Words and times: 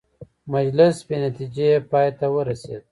مجلس 0.53 0.95
بې 1.07 1.17
نتیجې 1.25 1.69
پای 1.89 2.09
ته 2.19 2.25
ورسېد. 2.33 2.79